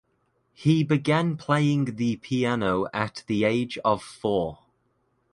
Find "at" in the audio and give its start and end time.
2.91-3.23